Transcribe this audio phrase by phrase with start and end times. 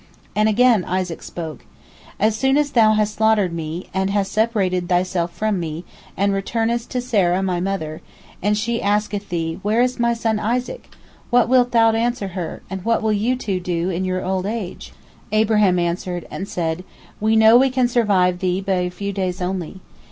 [0.35, 1.63] And again Isaac spoke:
[2.19, 5.85] "As soon as thou hast slaughtered me, and hast separated thyself from me,
[6.17, 8.01] and returnest to Sarah my mother,
[8.41, 10.89] and she asketh thee, Where is my son Isaac?
[11.29, 14.91] what wilt thou answer her, and what will you two do in your old age?"
[15.31, 16.83] Abraham answered, and said,
[17.19, 19.81] "We know we can survive thee by a few days only.